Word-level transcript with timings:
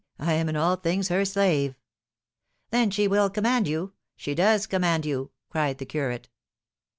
I 0.17 0.33
am 0.33 0.49
in 0.49 0.55
all 0.55 0.77
things 0.77 1.09
her 1.09 1.23
slave." 1.25 1.75
"Then 2.71 2.89
she 2.89 3.07
will 3.07 3.29
command 3.29 3.67
you 3.67 3.93
she 4.15 4.33
does 4.33 4.65
command 4.65 5.05
you," 5.05 5.29
cried 5.51 5.77
the 5.77 5.85
curate. 5.85 6.27